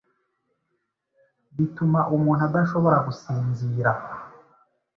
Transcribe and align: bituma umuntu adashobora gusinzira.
bituma 1.55 1.99
umuntu 2.15 2.41
adashobora 2.47 2.97
gusinzira. 3.07 3.91